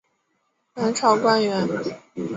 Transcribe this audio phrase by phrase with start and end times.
[0.73, 1.67] 南朝官员。